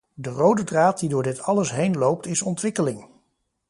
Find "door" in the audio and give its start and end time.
1.09-1.23